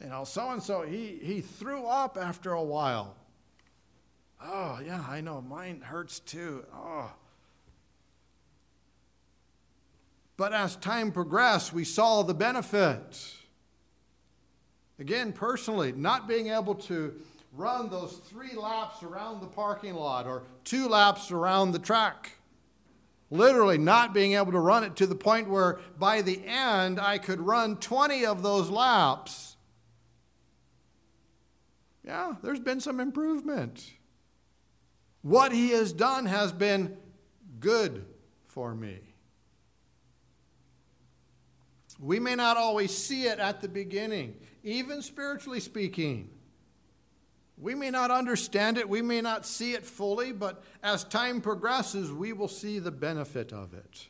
[0.00, 3.16] You know, so and so, he, he threw up after a while.
[4.40, 5.40] Oh, yeah, I know.
[5.40, 6.64] Mine hurts too.
[6.72, 7.10] Oh.
[10.36, 13.34] But as time progressed, we saw the benefit.
[15.00, 17.14] Again, personally, not being able to
[17.52, 22.32] run those three laps around the parking lot or two laps around the track.
[23.30, 27.18] Literally, not being able to run it to the point where by the end I
[27.18, 29.47] could run 20 of those laps.
[32.08, 33.92] Yeah, there's been some improvement.
[35.20, 36.96] What he has done has been
[37.60, 38.06] good
[38.46, 39.00] for me.
[42.00, 46.30] We may not always see it at the beginning, even spiritually speaking.
[47.58, 52.10] We may not understand it, we may not see it fully, but as time progresses,
[52.10, 54.06] we will see the benefit of it.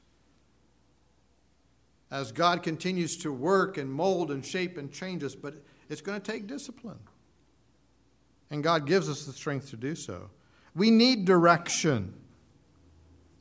[2.12, 5.54] As God continues to work and mold and shape and change us, but
[5.88, 7.00] it's going to take discipline.
[8.50, 10.30] And God gives us the strength to do so.
[10.74, 12.14] We need direction.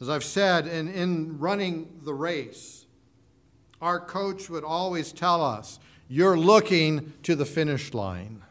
[0.01, 2.85] As I've said, in, in running the race,
[3.81, 8.43] our coach would always tell us, You're looking to the finish line.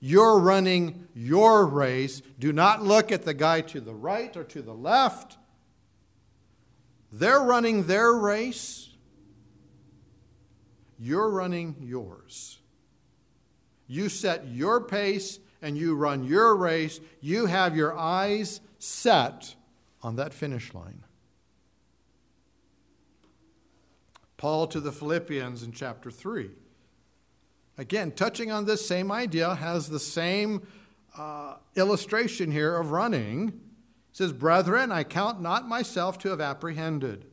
[0.00, 2.22] You're running your race.
[2.38, 5.36] Do not look at the guy to the right or to the left.
[7.10, 8.90] They're running their race.
[10.98, 12.58] You're running yours.
[13.88, 17.00] You set your pace and you run your race.
[17.20, 19.56] You have your eyes set
[20.02, 21.04] on that finish line.
[24.36, 26.50] Paul to the Philippians in chapter 3.
[27.76, 30.66] Again, touching on this same idea, has the same
[31.16, 33.48] uh, illustration here of running.
[33.48, 33.54] It
[34.16, 37.24] says, Brethren, I count not myself to have apprehended.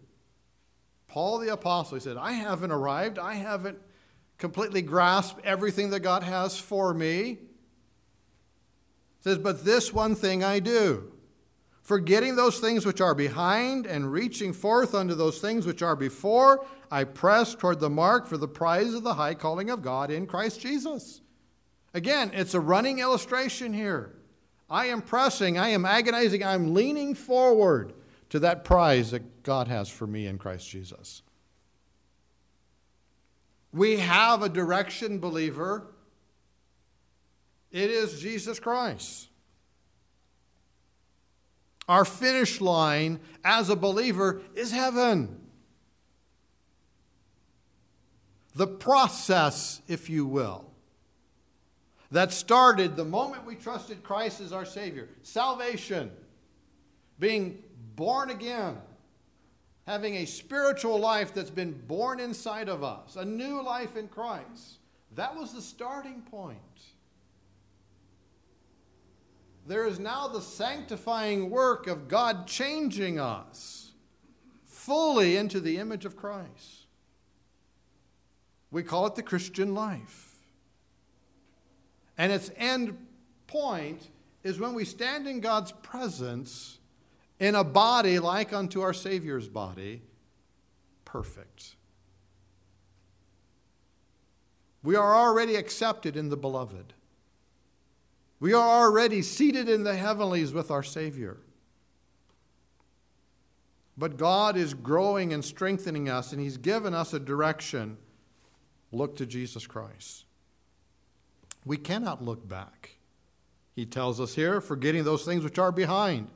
[1.08, 3.20] Paul the Apostle, he said, I haven't arrived.
[3.20, 3.80] I haven't
[4.38, 7.38] completely grasp everything that God has for me.
[7.38, 7.40] He
[9.22, 11.12] says, But this one thing I do,
[11.82, 16.66] forgetting those things which are behind and reaching forth unto those things which are before,
[16.92, 20.28] I press toward the mark for the prize of the high calling of God in
[20.28, 21.22] Christ Jesus.
[21.94, 24.16] Again, it's a running illustration here.
[24.70, 27.94] I am pressing, I am agonizing, I'm leaning forward
[28.30, 31.22] to that prize that God has for me in Christ Jesus.
[33.76, 35.86] We have a direction, believer.
[37.72, 39.28] It is Jesus Christ.
[41.88, 45.46] Our finish line as a believer is heaven
[48.56, 50.66] the process, if you will,
[52.12, 56.10] that started the moment we trusted Christ as our Savior salvation,
[57.20, 57.62] being
[57.96, 58.78] born again,
[59.86, 64.80] having a spiritual life that's been born inside of us, a new life in Christ.
[65.14, 66.60] That was the starting point.
[69.68, 73.94] There is now the sanctifying work of God changing us
[74.66, 76.86] fully into the image of Christ.
[78.70, 80.36] We call it the Christian life.
[82.18, 82.98] And its end
[83.48, 84.10] point
[84.44, 86.78] is when we stand in God's presence
[87.40, 90.02] in a body like unto our Savior's body,
[91.04, 91.76] perfect.
[94.84, 96.94] We are already accepted in the beloved.
[98.40, 101.38] We are already seated in the heavenlies with our Savior.
[103.98, 107.98] But God is growing and strengthening us, and He's given us a direction
[108.92, 110.26] look to Jesus Christ.
[111.66, 112.98] We cannot look back.
[113.76, 116.30] He tells us here, forgetting those things which are behind.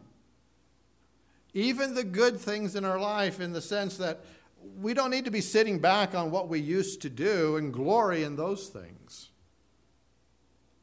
[1.54, 4.20] Even the good things in our life, in the sense that
[4.80, 8.24] we don't need to be sitting back on what we used to do and glory
[8.24, 9.30] in those things.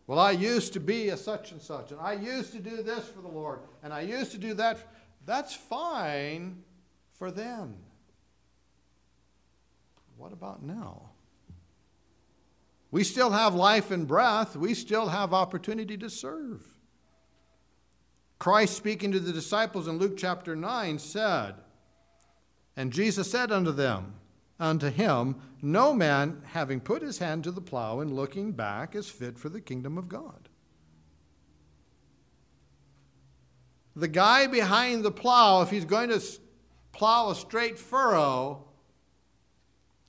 [0.07, 3.09] Well, I used to be a such and such, and I used to do this
[3.09, 4.79] for the Lord, and I used to do that.
[5.25, 6.63] That's fine
[7.15, 7.77] for then.
[10.17, 11.11] What about now?
[12.91, 14.57] We still have life and breath.
[14.57, 16.76] We still have opportunity to serve.
[18.39, 21.55] Christ, speaking to the disciples in Luke chapter 9, said,
[22.77, 24.15] And Jesus said unto them,
[24.59, 29.09] Unto him, no man having put his hand to the plow and looking back is
[29.09, 30.49] fit for the kingdom of God.
[33.95, 36.23] The guy behind the plow, if he's going to
[36.93, 38.67] plow a straight furrow,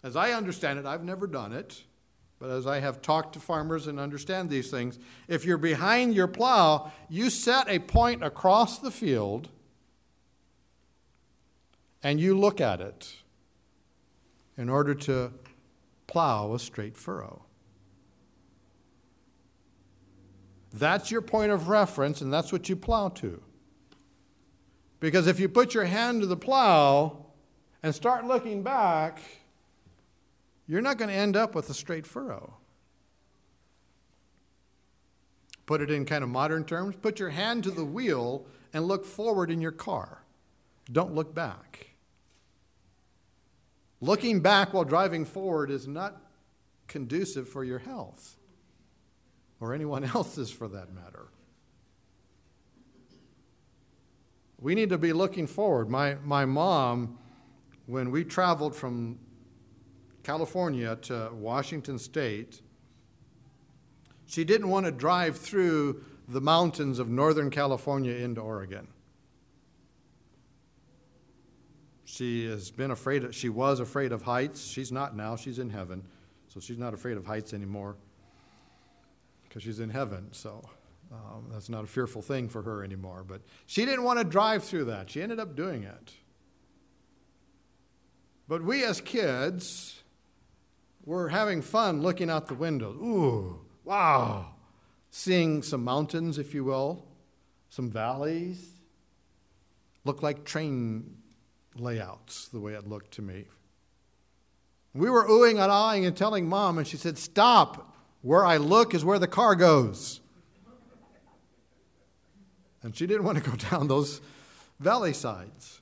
[0.03, 1.83] as I understand it, I've never done it,
[2.39, 6.27] but as I have talked to farmers and understand these things, if you're behind your
[6.27, 9.49] plow, you set a point across the field
[12.03, 13.15] and you look at it
[14.57, 15.33] in order to
[16.05, 17.47] plow a straight furrow.
[20.79, 23.41] that's your point of reference and that's what you plow to.
[24.99, 27.25] Because if you put your hand to the plow
[27.83, 29.19] and start looking back,
[30.67, 32.57] you're not going to end up with a straight furrow.
[35.65, 39.05] Put it in kind of modern terms put your hand to the wheel and look
[39.05, 40.23] forward in your car.
[40.91, 41.87] Don't look back.
[43.99, 46.21] Looking back while driving forward is not
[46.87, 48.37] conducive for your health,
[49.59, 51.27] or anyone else's for that matter.
[54.59, 55.89] We need to be looking forward.
[55.89, 57.17] My, my mom,
[57.85, 59.19] when we traveled from
[60.27, 62.61] California to Washington State,
[64.25, 68.89] she didn't want to drive through the mountains of Northern California into Oregon.
[72.03, 74.67] She has been afraid of, she was afraid of heights.
[74.67, 76.03] She's not now, she's in heaven.
[76.49, 77.95] So she's not afraid of heights anymore
[79.47, 80.27] because she's in heaven.
[80.33, 80.61] So
[81.09, 83.23] um, that's not a fearful thing for her anymore.
[83.25, 85.09] But she didn't want to drive through that.
[85.09, 86.11] She ended up doing it.
[88.49, 89.96] But we as kids
[91.07, 92.91] were having fun looking out the window.
[92.91, 94.49] Ooh, wow.
[95.09, 97.05] Seeing some mountains, if you will,
[97.69, 98.73] some valleys.
[100.03, 101.15] Look like train
[101.75, 103.45] layouts, the way it looked to me.
[104.93, 107.95] We were oohing and ahhing and telling mom, and she said, Stop.
[108.21, 110.19] Where I look is where the car goes.
[112.83, 114.19] And she didn't want to go down those
[114.79, 115.79] valley sides.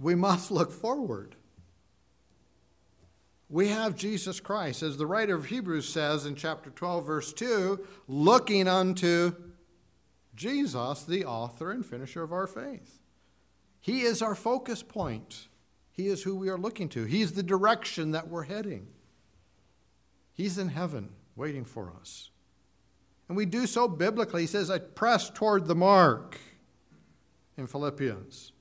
[0.00, 1.36] We must look forward.
[3.50, 7.86] We have Jesus Christ, as the writer of Hebrews says in chapter 12, verse 2,
[8.08, 9.32] looking unto
[10.34, 13.00] Jesus, the author and finisher of our faith.
[13.80, 15.48] He is our focus point.
[15.92, 17.04] He is who we are looking to.
[17.04, 18.88] He's the direction that we're heading.
[20.32, 22.30] He's in heaven waiting for us.
[23.28, 24.42] And we do so biblically.
[24.42, 26.38] He says, I press toward the mark
[27.56, 28.52] in Philippians.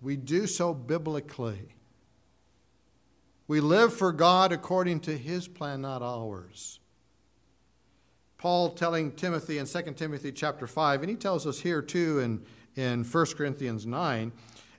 [0.00, 1.75] We do so biblically.
[3.48, 6.80] We live for God according to his plan, not ours.
[8.38, 12.44] Paul telling Timothy in 2 Timothy chapter 5, and he tells us here too in,
[12.74, 14.32] in 1 Corinthians 9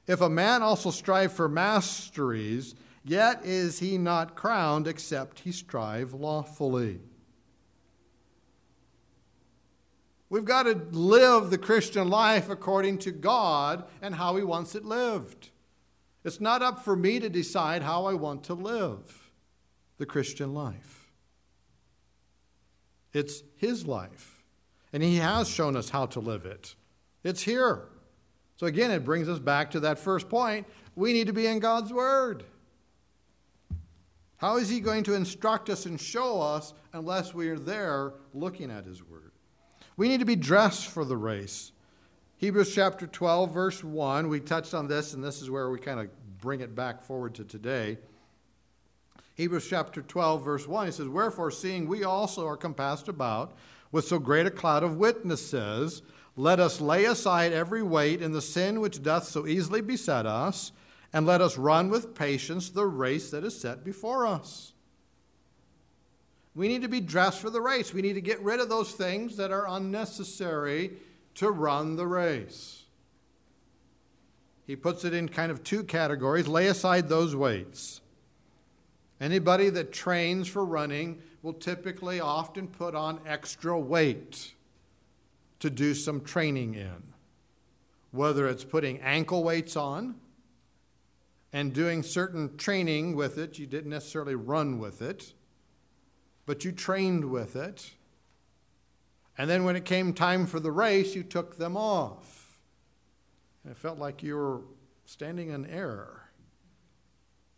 [0.07, 6.13] if a man also strive for masteries, yet is he not crowned except he strive
[6.13, 7.01] lawfully.
[10.29, 14.83] We've got to live the Christian life according to God and how He wants it
[14.83, 15.51] lived.
[16.27, 19.31] It's not up for me to decide how I want to live
[19.97, 21.09] the Christian life.
[23.13, 24.43] It's His life,
[24.91, 26.75] and He has shown us how to live it.
[27.23, 27.83] It's here.
[28.57, 30.67] So, again, it brings us back to that first point.
[30.97, 32.43] We need to be in God's Word.
[34.35, 38.69] How is He going to instruct us and show us unless we are there looking
[38.69, 39.31] at His Word?
[39.95, 41.71] We need to be dressed for the race.
[42.39, 45.99] Hebrews chapter 12, verse 1, we touched on this, and this is where we kind
[45.99, 46.07] of
[46.39, 47.97] bring it back forward to today.
[49.33, 53.53] Hebrews chapter 12, verse 1, he says, Wherefore, seeing we also are compassed about
[53.91, 56.03] with so great a cloud of witnesses,
[56.35, 60.71] let us lay aside every weight and the sin which doth so easily beset us,
[61.13, 64.73] and let us run with patience the race that is set before us.
[66.53, 67.95] We need to be dressed for the race.
[67.95, 70.97] We need to get rid of those things that are unnecessary
[71.37, 72.83] to run the race.
[74.65, 78.01] He puts it in kind of two categories lay aside those weights.
[79.19, 84.53] Anybody that trains for running will typically often put on extra weight
[85.59, 87.13] to do some training in.
[88.11, 90.15] Whether it's putting ankle weights on
[91.53, 95.33] and doing certain training with it, you didn't necessarily run with it
[96.47, 97.91] but you trained with it.
[99.37, 102.57] And then when it came time for the race, you took them off.
[103.63, 104.61] And it felt like you were
[105.05, 106.29] standing in air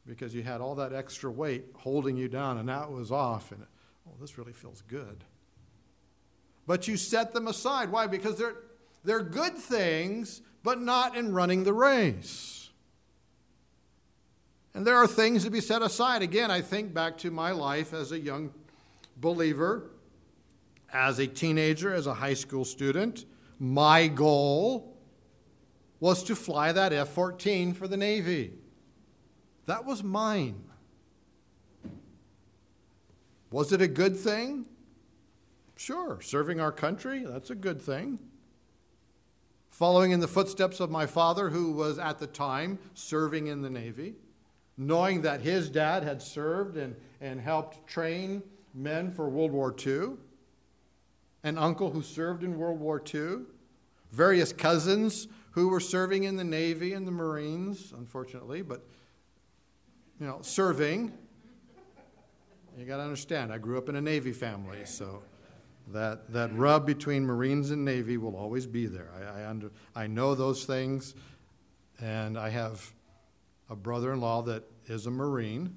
[0.05, 3.51] because you had all that extra weight holding you down, and now it was off.
[3.51, 3.63] And
[4.07, 5.23] oh, this really feels good.
[6.65, 7.91] But you set them aside.
[7.91, 8.07] Why?
[8.07, 8.55] Because they're,
[9.03, 12.69] they're good things, but not in running the race.
[14.73, 16.21] And there are things to be set aside.
[16.21, 18.51] Again, I think back to my life as a young
[19.17, 19.89] believer,
[20.93, 23.25] as a teenager, as a high school student,
[23.59, 24.97] my goal
[25.99, 28.53] was to fly that F 14 for the Navy.
[29.65, 30.63] That was mine.
[33.51, 34.65] Was it a good thing?
[35.75, 36.19] Sure.
[36.21, 38.19] Serving our country, that's a good thing.
[39.69, 43.69] Following in the footsteps of my father, who was at the time serving in the
[43.69, 44.15] Navy,
[44.77, 50.17] knowing that his dad had served and, and helped train men for World War II,
[51.43, 53.39] an uncle who served in World War II,
[54.11, 58.85] various cousins who were serving in the Navy and the Marines, unfortunately, but,
[60.19, 61.13] you know, serving.
[62.77, 65.21] You got to understand, I grew up in a Navy family, so
[65.87, 69.09] that, that rub between Marines and Navy will always be there.
[69.17, 71.15] I, I, under, I know those things,
[71.99, 72.93] and I have
[73.69, 75.75] a brother in law that is a Marine,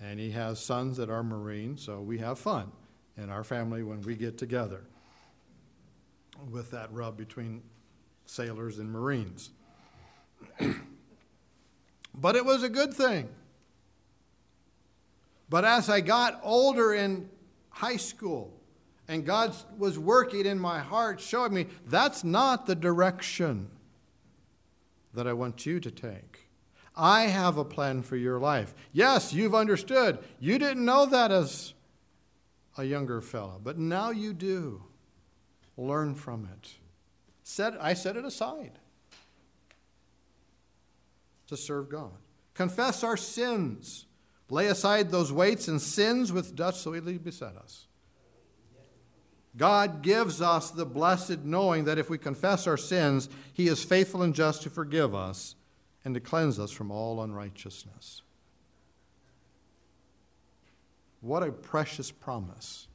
[0.00, 2.72] and he has sons that are Marines, so we have fun
[3.16, 4.82] in our family when we get together
[6.50, 7.62] with that rub between
[8.26, 9.50] sailors and Marines.
[12.14, 13.28] but it was a good thing.
[15.48, 17.28] But as I got older in
[17.70, 18.52] high school,
[19.06, 23.68] and God was working in my heart, showing me that's not the direction
[25.12, 26.48] that I want you to take.
[26.96, 28.74] I have a plan for your life.
[28.92, 30.18] Yes, you've understood.
[30.38, 31.74] You didn't know that as
[32.76, 34.82] a younger fellow, but now you do.
[35.76, 36.70] Learn from it.
[37.42, 38.78] Set, I set it aside
[41.48, 42.12] to serve God.
[42.54, 44.06] Confess our sins.
[44.50, 47.86] Lay aside those weights and sins with dust so easily beset us.
[49.56, 54.22] God gives us the blessed knowing that if we confess our sins, He is faithful
[54.22, 55.54] and just to forgive us
[56.04, 58.22] and to cleanse us from all unrighteousness.
[61.24, 62.86] What a precious promise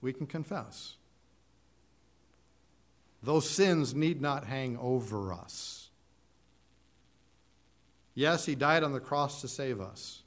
[0.00, 0.94] we can confess.
[3.20, 5.90] Those sins need not hang over us.
[8.14, 10.22] Yes, He died on the cross to save us.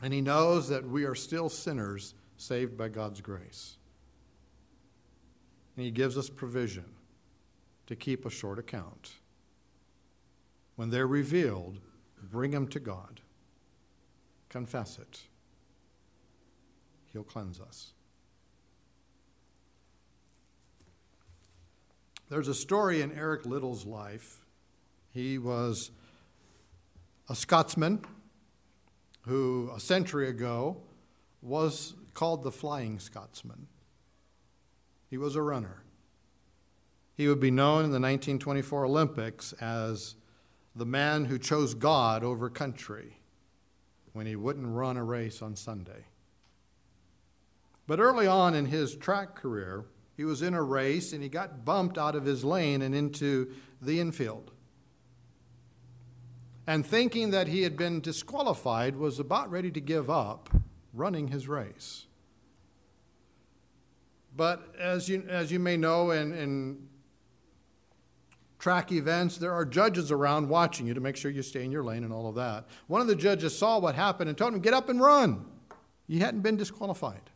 [0.00, 3.76] And He knows that we are still sinners saved by God's grace.
[5.74, 6.84] And He gives us provision
[7.88, 9.14] to keep a short account.
[10.76, 11.80] When they're revealed,
[12.30, 13.20] bring them to God.
[14.50, 15.20] Confess it.
[17.12, 17.92] He'll cleanse us.
[22.28, 24.44] There's a story in Eric Liddell's life.
[25.12, 25.90] He was
[27.28, 28.04] a Scotsman
[29.22, 30.76] who, a century ago,
[31.42, 33.68] was called the Flying Scotsman.
[35.08, 35.82] He was a runner.
[37.16, 40.16] He would be known in the 1924 Olympics as
[40.74, 43.19] the man who chose God over country
[44.20, 46.04] when he wouldn't run a race on Sunday.
[47.86, 51.64] But early on in his track career, he was in a race and he got
[51.64, 53.50] bumped out of his lane and into
[53.80, 54.50] the infield.
[56.66, 60.50] And thinking that he had been disqualified, was about ready to give up
[60.92, 62.04] running his race.
[64.36, 66.88] But as you, as you may know, in, in
[68.60, 71.82] track events, there are judges around watching you to make sure you stay in your
[71.82, 72.66] lane and all of that.
[72.86, 75.46] One of the judges saw what happened and told him, Get up and run.
[76.06, 77.30] He hadn't been disqualified.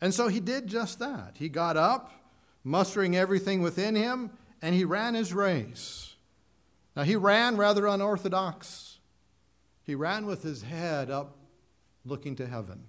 [0.00, 1.36] And so he did just that.
[1.38, 2.12] He got up,
[2.64, 4.30] mustering everything within him,
[4.60, 6.16] and he ran his race.
[6.96, 8.98] Now, he ran rather unorthodox.
[9.84, 11.36] He ran with his head up,
[12.04, 12.84] looking to heaven.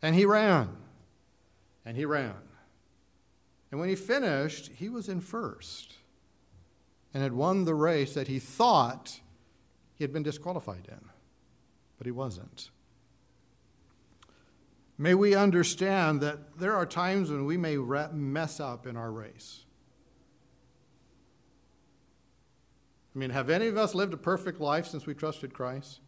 [0.00, 0.76] And he ran,
[1.84, 2.34] and he ran.
[3.72, 5.94] And when he finished, he was in first
[7.14, 9.18] and had won the race that he thought
[9.94, 11.00] he had been disqualified in,
[11.96, 12.70] but he wasn't.
[14.98, 17.76] May we understand that there are times when we may
[18.12, 19.64] mess up in our race.
[23.14, 26.00] I mean, have any of us lived a perfect life since we trusted Christ?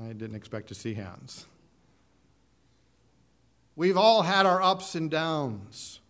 [0.00, 1.46] I didn't expect to see hands.
[3.74, 6.00] We've all had our ups and downs.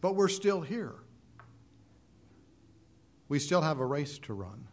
[0.00, 0.94] But we're still here.
[3.28, 4.66] We still have a race to run.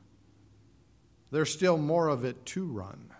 [1.32, 3.12] There's still more of it to run.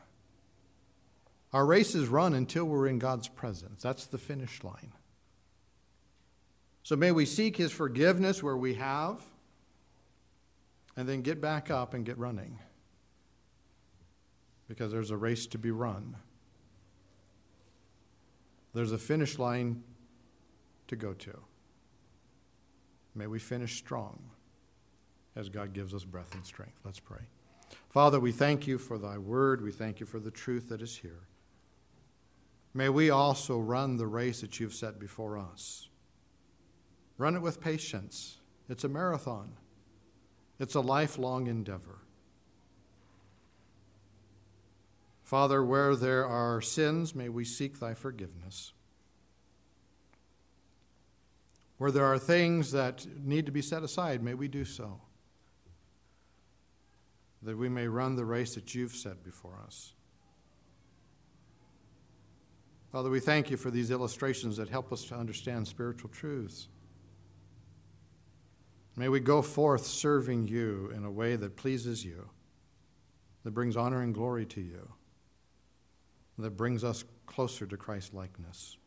[1.54, 3.82] Our race is run until we're in God's presence.
[3.82, 4.94] That's the finish line.
[6.84, 9.22] So may we seek His forgiveness where we have,
[10.98, 12.60] and then get back up and get running.
[14.68, 16.16] Because there's a race to be run.
[18.80, 19.84] There's a finish line
[20.88, 21.38] to go to.
[23.14, 24.22] May we finish strong
[25.36, 26.80] as God gives us breath and strength.
[26.86, 27.28] Let's pray.
[27.90, 29.62] Father, we thank you for thy word.
[29.62, 31.28] We thank you for the truth that is here.
[32.74, 35.90] May we also run the race that you've set before us.
[37.18, 38.38] Run it with patience.
[38.70, 39.58] It's a marathon,
[40.58, 42.00] it's a lifelong endeavor.
[45.30, 48.74] Father, where there are sins, may we seek thy forgiveness.
[51.78, 55.02] Where there are things that need to be set aside, may we do so.
[57.44, 59.94] that we may run the race that you've set before us.
[62.92, 66.70] Father, we thank you for these illustrations that help us to understand spiritual truths.
[68.96, 72.30] May we go forth serving you in a way that pleases you,
[73.44, 74.90] that brings honor and glory to you,
[76.44, 78.78] that brings us closer to Christ's likeness.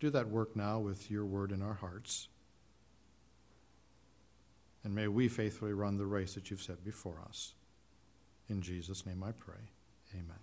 [0.00, 2.28] Do that work now with your word in our hearts.
[4.84, 7.54] And may we faithfully run the race that you've set before us.
[8.48, 9.70] In Jesus' name I pray.
[10.14, 10.38] Amen.